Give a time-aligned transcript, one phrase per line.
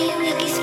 [0.00, 0.62] 田優也ギス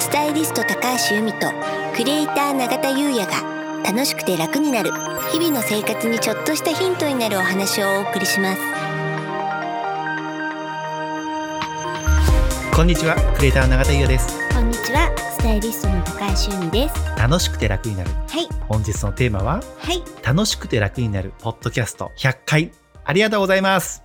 [0.00, 1.52] スタイリスト高橋由美と
[1.94, 4.90] クリエイター永田優也が楽しくて楽になる
[5.30, 8.60] 日々の生活にちょっとしたヒントになるお話をお送りします。
[12.74, 14.38] こんにちはクリエイター永田優也です。
[14.54, 16.94] こんにちはスタイリストの高橋由美です。
[17.18, 18.10] 楽しくて楽になる。
[18.10, 18.48] はい。
[18.66, 20.02] 本日のテーマははい。
[20.22, 22.12] 楽しくて楽になるポッドキャスト。
[22.16, 22.72] 100回。
[23.04, 24.02] ありがとうございます。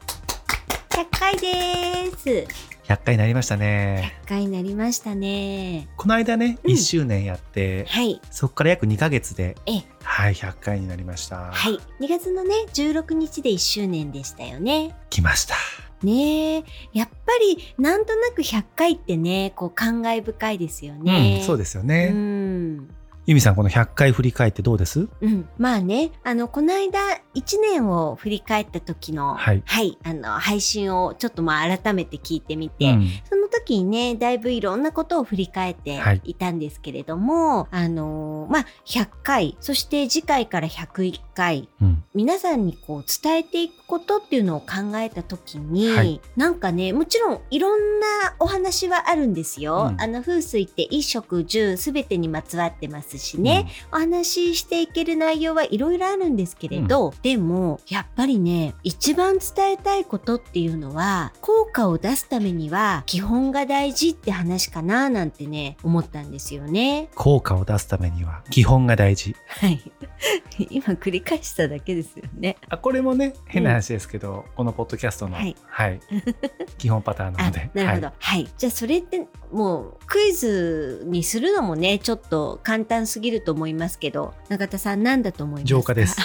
[0.89, 4.13] 100回です100回になりましたね。
[4.25, 5.87] 100回になりましたね。
[5.95, 6.71] この間ね、うん。
[6.71, 8.19] 1周年やってはい。
[8.31, 11.51] そこから約2ヶ月でえはい100回になりました。
[11.51, 11.77] はい。
[12.03, 14.95] 2月のね16日で1周年でしたよね。
[15.11, 15.53] 来ました。
[16.01, 16.63] ねえ。
[16.93, 22.87] やっぱりなんとなく100回ってねこう感慨深いですよね、うん、そうですようね、ん。
[23.27, 25.07] ゆみさんこの100回振り返ってどうです？
[25.21, 26.99] うん、まあねあのこの間
[27.39, 29.63] 1年を振り返った時のはい。
[30.03, 33.09] あの配信をちょっとまあ改めて聞いてみて、うん。
[33.29, 36.21] その時にねだいぶいろんなことを振り返ってはい。
[36.23, 42.03] いたんですけれども、あのまあ100回そして次回から101回うん。
[42.13, 46.21] 皆さんにこう伝えていくことっていうのを考えた時に、はい。
[46.35, 48.07] なんかねもちろんいろんな
[48.39, 49.89] お話はあるんですよ。
[49.91, 50.01] うん。
[50.01, 67.09] あの風水って衣食住すべてにまつわってますしね、お話ししていける内容はいろいろあるんですけれど、でもやっぱりね一番伝えたいことっていうのは効果を出すためには基本が大事って話かななんてね思ったんですよね。
[67.13, 69.35] 効果を出すためには基本が大事。
[69.47, 69.79] はい。
[70.71, 72.57] 今繰り返しただけですよね。
[72.67, 75.97] あこれもね変な話ですけど、このポッドキャストの、ははい。
[75.97, 75.99] い
[76.79, 77.69] 基本パターンなあので。
[77.75, 78.49] なるほど、はい。
[78.57, 85.79] じゃあそれってもうクイズにするのもねちょっと簡単すぎると思いますけど永田さん何だと思いますか？
[85.79, 86.17] 浄化です。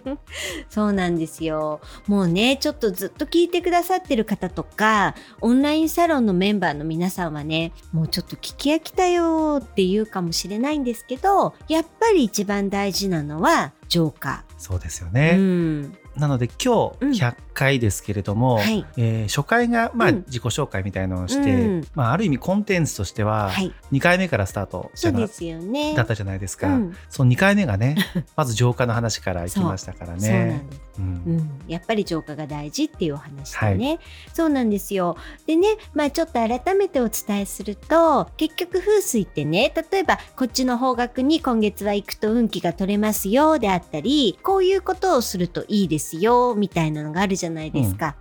[0.70, 1.80] そうなんですよ。
[2.06, 15.92] もうねちょっとずっと聞いてくださってる方とかオンラインサロンのメンバーの皆さんはねもうちょっと聞き飽きたよって言うかもしれないんですけどやっぱり一番大事なのは浄化、そうですようね、ん。
[16.16, 17.12] なので今うん。
[17.12, 18.84] 日100回ですけれども、はい。
[18.96, 21.86] えー初回がまあうん自己紹介みたいなのをして、うん。
[21.94, 23.72] まあ、ある意味コンテンツとしてははい。
[23.92, 25.94] 2回目からスタートしたのそうですよね。
[25.94, 26.96] だったじゃないですか、うん。
[27.08, 27.96] その2回目がね
[28.36, 30.62] まず浄化の話からいきましたからね。
[30.98, 31.02] う。
[31.02, 33.98] んうん、やっぱり浄化が大事っていうお話でね、
[34.32, 35.16] そうなんですよ。
[35.46, 47.43] でねまあちょっと改めてお伝えすると結局風水ってね例えばこっちの方角に今月は行くと運気が取れますよであったりこういうことをするといいですよみたいなのがあるじゃないですか、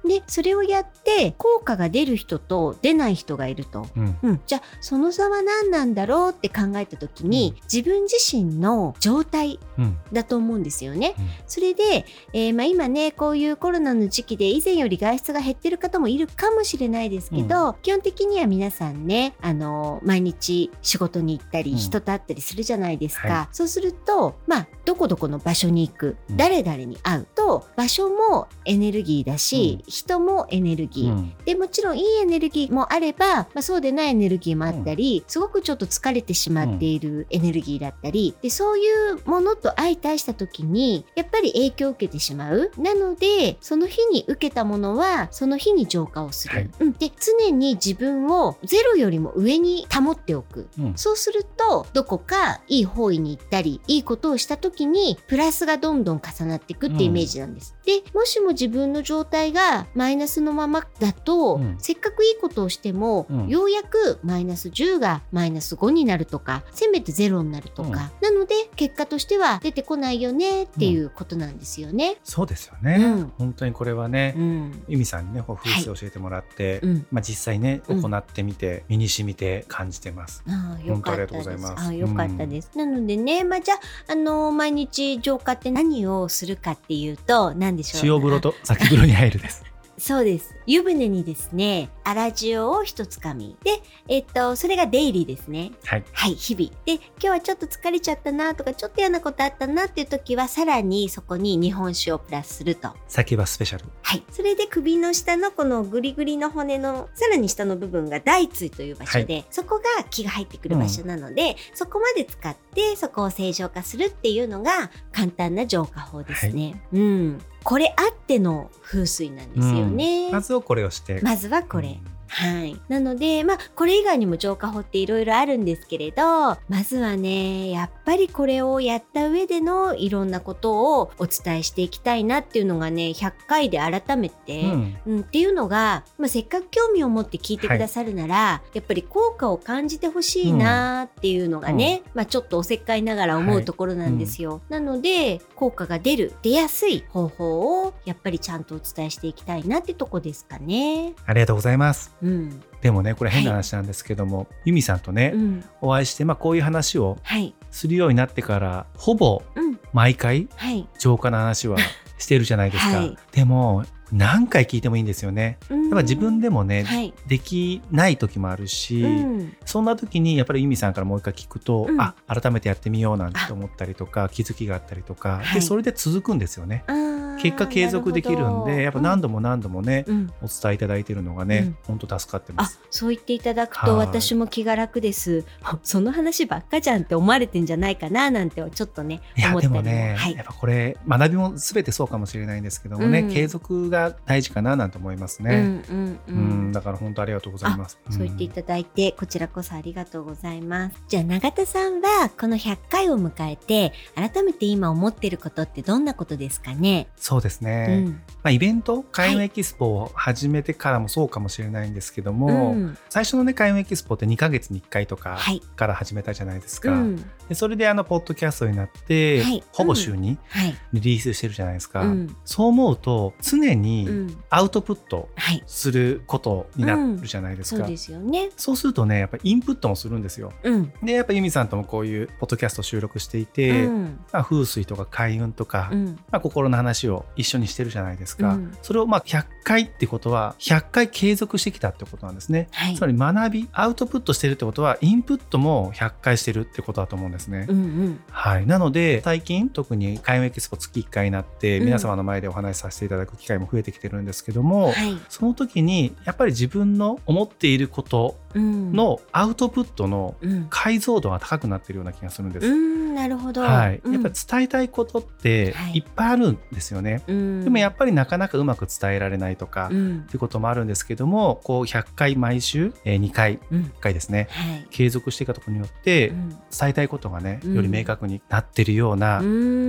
[0.04, 3.88] でそれをやって効果が出る人と出ない人がいると。
[3.96, 4.18] うん。
[4.24, 9.98] うん、じゃあその差は何なんだろうって考えた時に、自分自身の状態うん。
[10.12, 11.16] だと思うんですよね。
[11.18, 11.26] うん。
[11.48, 21.78] それで、えーまあ、今ねこういうコロナの時期で以前より外出が減ってる方もいるかもしれないですけど、基本的には皆さんねあの毎日仕事に行ったり、うん。
[21.78, 26.38] 人と会ったりするじゃないですか、はそうするとまあどこどこの場所に行く、うん。
[26.38, 31.34] 誰々に会うと場所もエネルギーだし、人もエネルギー、うん。
[31.46, 38.36] でもちろんいいエネルギーもあれば、まあ、そうでないエネルギーもあったり、すごくちょっと疲れてしまっているエネルギーだったり。
[38.42, 42.72] でそういうものと相対した時にやっぱり影響を受けてしまう。
[42.78, 46.70] なのでその日に受けたものはその日に浄化をする、はい。
[46.80, 50.70] うん、で常に自分をゼロよりも上に保っておく。
[50.80, 50.94] うん。
[50.96, 57.76] そうするとどこかいい方位に行ったりいいことをした時にプラスがどんどん重なっていくっていうイメージなんです。
[57.86, 61.76] でもしも自分の状態がマイナスのままだと、うん。
[61.80, 63.48] せっかくいいことをしても、うん。
[63.48, 72.18] ようやくマイナス10がマイナス5になるとかせめて0になるとか、なので結果としては出てこないよねっていうことなんですよね。
[72.24, 73.34] そうですよね、うん。
[73.38, 74.84] 本当にこれはね、うん。
[74.88, 77.06] 由美さんにね風水教えてもらって、うん。
[77.12, 80.44] まあ、実際ねうん行ってみて、身に染みて感じてます。
[80.48, 81.28] ああよかったです。
[81.28, 81.86] ありがとうございます。
[81.86, 82.72] ああよかったです。
[82.76, 88.16] なのでね、まあじゃああの毎日浄化って何をするかっていうと何でしょう？
[88.16, 89.64] 塩風呂と先風呂に入るです。
[89.98, 90.56] そうです。
[90.66, 93.56] 湯船にですね、粗塩を一つかみ。
[93.64, 95.72] で、えっと、それがデイリーですね。
[95.86, 96.04] はい。
[96.12, 96.70] はい、日々。
[96.86, 102.90] で、今日はちょっと疲れちゃったなとか、ちょっと嫌なことあったなっていう時は、さらにそこに日本酒をプラスすると。
[103.08, 103.86] 酒はスペシャル。
[104.02, 104.24] はい。
[104.32, 116.84] それで首の下のこのグリグリの骨のさらに下の部分が大椎という場所で、そこが気が入ってくる場所なので、そこまで使ってそこを正常化するっていうのが簡単な浄化法ですね。
[116.92, 117.42] うん。
[117.64, 120.32] これあっての風水なんですよね。
[120.32, 121.20] まずはこれをして。
[121.22, 121.90] まずはこれ。
[122.06, 122.82] うんはい。
[122.90, 134.98] なので、まあ、これ以外にも浄化法っていろいろあるんですけれど、まずはね、やっぱりこれをやった上でのいろんなことをお伝えしていきたいなっていうのがね100回で改めて、うん。
[135.06, 144.62] うん、っていうのが、まあ、せっかく興味を持って聞いてくださるなら、やっぱり効果を感じてほしいなっていうのがね、まあ、ちょっとおせっかいながら思うところなんですよ。
[144.70, 151.14] なので効果が出る出やすい方法をやっぱりちゃんとお伝えしていきたいなってとこですかね。
[151.26, 152.16] ありがとうございます。
[152.22, 161.78] うん、でもねこれ変な話なんですけども、ユミさんとね、うん、お会いして、まあ、こういう話をはい、するようになってからほぼうん、毎回はい、浄化の話は
[162.18, 162.98] してるじゃないですか。
[162.98, 163.18] はい。
[163.34, 165.58] でも何回聞いてもいいんですよね。
[165.70, 172.00] ややっぱ自分でもね、はい、できない時もあるし、うん、そんな時にやっぱりユミさんからもう一回聞くと、うん。
[172.00, 175.56] あ改めてやってみようなんて思ったりとか気づきがあったりとか、はい。
[175.56, 176.84] でそれで続くんですよね。
[176.88, 182.80] あー結果継続できるんでやっぱ何度も何度もね、うんうんお伝えいただいてるのがね、本当助かってまあす。
[182.90, 185.46] そう言っていただくとはい私も気が楽です。
[185.84, 195.56] その話ばっかじゃんって思われてんじゃないかななんてちょっとねいや思ったりもでもね、はいやっぱこれ学びも全てそうかもしれないんですけどもね、うん継続が大事かななんて思いますね。
[195.56, 197.98] うんうんううんん、だから本当ありがとうございます。
[198.10, 200.96] そう言っていただいて、こちらこそありがとうございます。
[201.08, 207.08] じゃあ永田さんはこの100回を迎えて改めて今思ってることってどんなことですかね？
[207.24, 208.12] そうですね、うん。
[208.12, 212.98] まあ、イベント開運エキスポを始めてからもそうかもしれないんですけども、うん。
[213.10, 215.62] 最初のね開運エキスポって2ヶ月に1回とかはい。
[215.62, 217.16] から始めたじゃないですか、うん。
[217.48, 219.64] でそれであのポッドキャストになって、はい。
[219.72, 220.76] ほぼ週にはい。
[220.92, 222.36] リリースしてるじゃないですか、うん。
[222.44, 224.44] そう思うと常うにん。
[224.50, 225.64] アウトプットはい。
[225.66, 228.50] することになるじゃないですか、そうですよね。
[228.58, 230.52] そうするとねやっぱりインプットもするんですよ。
[230.62, 230.92] うん。
[231.02, 234.20] でやっぱユミさんともこういうポッドキャスト収録していて、うん。
[234.34, 236.20] まあ、風水とか開運とか、うん。
[236.30, 238.78] まあ、心の話を一緒にしてるじゃないですか、うん。
[238.82, 242.96] それをまあ100回ってことは100回継続してきたってことなんですね、はい。
[242.96, 248.24] つまり学びアウトプットしてるってことはインプットも100回してるってことだと思うんですね、うんうん。
[248.30, 251.86] はい、なので最近特に開運エキスポ月1回になってうん。
[251.86, 255.18] 皆様の前でお話しさせていただく機会も増えてきてるんですけども、はい。
[255.30, 258.92] その時にやっぱり自分の思っていることうん。
[258.92, 260.68] のアウトプットのうん。
[260.70, 262.68] 解像度が高くなってるような気がするんです。
[262.68, 263.62] うんなるほど。
[263.62, 264.14] はい、うん。
[264.14, 265.98] やっぱり伝えたいことってはい。
[265.98, 267.22] いっぱいあるんですよね。
[267.28, 267.64] うん。
[267.64, 270.22] でもやっぱりなかなかうまく伝えられないとか、っうん。
[270.28, 273.82] ていうこともあるんですけどもこう100回毎週、えー2回うん。
[273.84, 274.48] 1回ですね。
[274.52, 274.88] はい。
[274.90, 276.50] 継続していくことによってうん。
[276.50, 276.60] 伝
[276.90, 279.40] えたいことがねうんより明確になってるような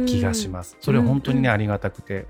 [0.06, 0.76] 気がします。
[0.81, 1.55] それは本当にね、うん。
[1.55, 2.26] ありがたくて。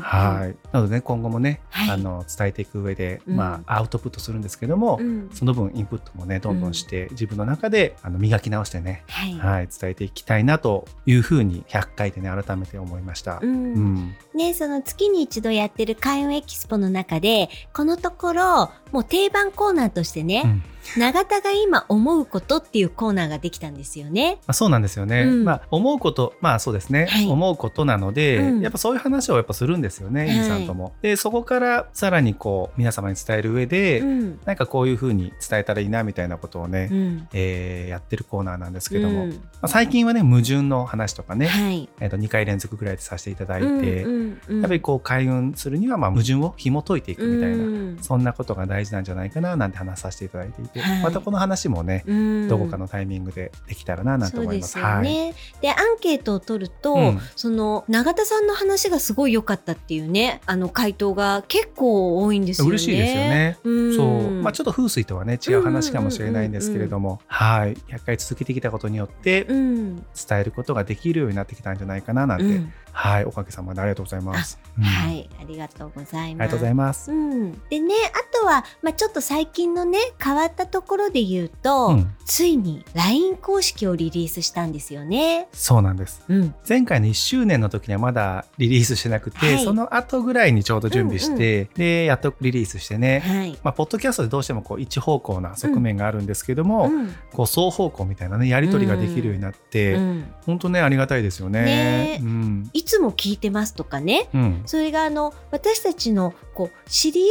[0.00, 0.56] はい。
[0.72, 1.90] なのでね、今後もね、はい。
[1.90, 3.36] あの伝えていく上で、うん。
[3.36, 5.30] まあアウトプットするんですけども、うん。
[5.32, 9.34] その分インプットもねどんどんして、自分の中であの磨き直してね、はい。
[9.38, 13.38] はい伝えていきたいなというふうに100回でね改めて思いました。
[13.42, 13.94] ううん。
[13.94, 14.16] ん。
[14.34, 20.62] ね、その月に一度やってる開運エキスポの中でこのところもう定番コーナーとしてね、うん。
[20.96, 24.38] 永田が今思うことっていうコーナーができたんですよね。
[24.46, 25.44] まあ、そうなんですよね、うん。
[25.44, 27.26] まあ思うことまあそうですね、はい。
[27.26, 28.60] 思うことなので、うん。
[28.60, 30.36] やっぱそういう話をやっぱするんですよね、はい。
[30.36, 30.94] インさんとも。
[31.02, 34.40] でそこからさらにこう皆様に伝える上で、うん。
[34.44, 37.28] なんかこういうふうに伝えたらいいなみたいなことをね、うん。
[37.32, 39.30] えーやってるコーナーなんですけども、うん。
[39.30, 41.88] まあ、最近はね矛盾の話とかね、はい。
[42.00, 47.98] えー、と2回連続ぐらいでさせていただいて、やっぱりこう開運するにはまあ矛盾を紐解いていくみたいな、うん。
[48.00, 51.02] そんなことが大事なんじゃないかななんて話させていただいていて、はい。
[51.02, 52.48] またこの話もね、うん。
[52.48, 54.74] どこかのタイミングでできたらななんて思います。
[54.76, 55.34] でね。
[55.60, 57.20] でアンケートを取ると、うん。
[57.36, 62.68] その永田さんの話がすごい良かったっていうねあの回答が結構多いんですよね。
[62.70, 63.58] 嬉しいですよね。
[63.64, 63.96] うん。
[63.96, 64.30] そう。
[64.42, 67.74] まあ、ちょっと風水とはね違う話かもしれないんですけれども、はい。
[67.74, 69.96] 100回続けてきたことによってうん。
[69.96, 70.04] 伝
[70.40, 72.72] えることができるようになってきたんじゃないかななんて、うん。
[72.92, 73.24] はい。
[73.24, 74.58] おかげさまでありがとうございます。
[74.76, 74.84] うん。
[74.84, 75.28] はい。
[75.40, 76.16] ありがとうございます。
[76.18, 77.10] ありがとうございます。
[77.10, 82.14] うん、でねあとは、まあ、ちょっと最近のね変わったところで言うと、うん。
[82.24, 85.48] ついに LINE 公式をリリースしたんですよね。
[85.52, 86.22] そうなんです。
[86.28, 89.64] うん、前回の1周年の時にはまだリリースしてなくて、はい。
[89.64, 93.58] その後ぐらいにちょうど準備して、でやっとリリースしてね、はい。
[93.62, 97.14] まあ、ポッドキャストでどうしてもこう一方向な側面があるんですけども、うん。
[97.32, 100.32] こう双方向みたいなねやり取りができるようになって、うん。
[100.44, 101.64] 本当ねありがたいですよね。
[101.64, 102.20] ね。
[102.22, 102.70] うん。
[102.74, 104.28] いつも聞いてますとかね。
[104.34, 104.62] うん。
[104.66, 107.28] それがあの私たちのこう知り合い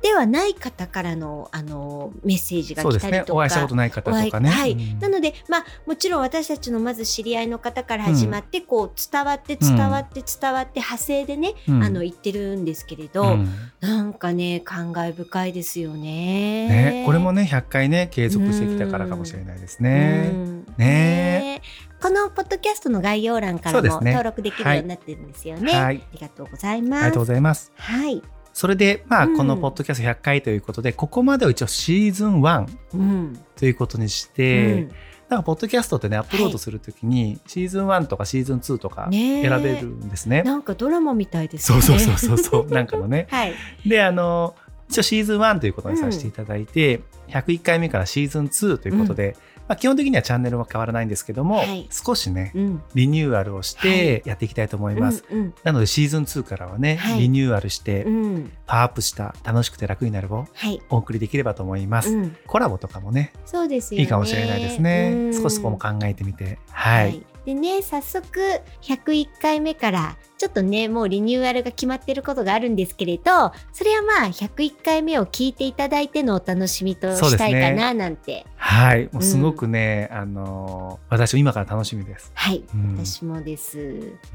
[0.00, 3.10] ではない方からのあのメッセージが来たりとか。
[3.10, 4.48] ねお会いしたことない方とかね。
[4.48, 13.48] はいうんなので、まあ、もちろん私たちのまず知り合いの方から始まって、こう伝わって伝わって伝わって派生でね、うんあの言ってるんですけれど、うん
[13.80, 16.68] なんかね感慨深いですよね。
[16.68, 20.28] ね、これもね100回ね継続してきたからかもしれないですうね。
[20.28, 21.60] んね
[22.00, 25.72] このポッドキャストの概要欄からも登録できるようになってるんですよね。
[25.72, 27.04] はい、あありがとうございります。
[27.04, 27.72] がとうございます。
[27.76, 28.22] はい。
[28.52, 34.90] それでまあうんこのポッドキャスト100回ということで、ここまでを一応シーズン1うんということにしうて、ん
[35.28, 40.42] なんかポッドキャストってねアップロードするときに、シーズン1とかシーズン2とか選べるんですね。
[40.42, 41.78] なんかドラマみたいですそね。
[41.78, 43.26] うそうそうそうそう なんかのね。
[43.32, 43.54] はい。
[43.86, 44.54] であの
[44.90, 49.36] 一応シーズン1ということにさせていただいて、101回目からシーズン2ということで、
[49.72, 52.82] まあ、基本的にはチャンネルは変わらないんですけども、はい少しねうん。
[52.94, 55.24] リニューアルをしてやっていきたいと思います。
[55.30, 58.52] うんうんなのでシーズン2からはね、はいリニューアルしてうん。
[58.66, 60.82] パワーアップした楽しくて楽になるをはい。
[60.90, 62.10] お送りできればと思います。
[62.10, 62.36] うん。
[62.46, 64.02] コラボとかもねそうですよね。
[64.02, 65.12] いいかもしれないですね。
[65.14, 66.58] うん少しそこも考えてみて。
[66.70, 67.24] はい。
[67.44, 68.38] でね、早速
[68.82, 78.46] 101回目からちょっとね、もうリニューアルが決まってることがあるんですけれど、それはまあ101回目を聞いていただいてのお楽しみとしたいかななんて。
[78.72, 79.08] はい。
[79.12, 82.32] もうすごくね、あのー私も今から楽しみです。
[82.34, 82.64] はい。
[82.74, 83.76] うん私もです。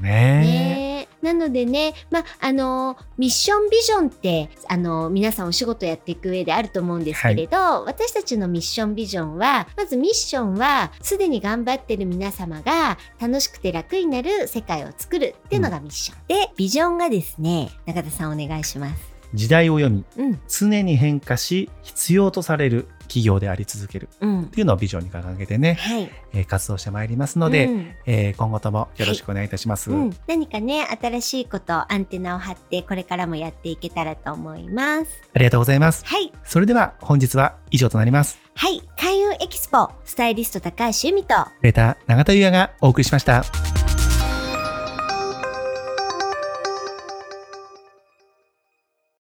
[0.00, 19.17] ねなのでね、まあ、あのミッションビジョンってあの皆さんお仕事やっていく上であると思うんですけれど、私たちのミッションビジョンはまずミッションはすでに頑張ってる皆様が楽しくて楽になる世界を作るっていうのがミッション、でビジョンがですね中田さんお願いします。
[19.34, 29.90] 時代を読みうん常に変化し必要とされる企業であり続けるうんっていうのをビジョンに掲げてね、はい、えー活動してまいりますので、うんえー今後ともよろしくお願いいたします。
[29.90, 35.10] うん、何かね新しいことアンテナを張ってこれからもやっていけたらと思います。
[35.34, 36.04] ありがとうございます。
[36.04, 38.38] はいそれでは本日は以上となります。
[38.54, 43.44] はい開運エキスポスタイリスト高橋由美とレター永田優也がお送りしました。